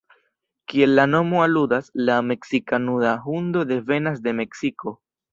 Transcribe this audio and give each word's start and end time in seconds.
Kiel 0.71 0.93
la 0.99 1.03
nomo 1.09 1.41
aludas, 1.47 1.91
la 2.07 2.15
meksika 2.29 2.79
nuda 2.85 3.11
hundo 3.25 3.63
devenas 3.73 4.23
de 4.29 4.35
Meksiko. 4.41 4.95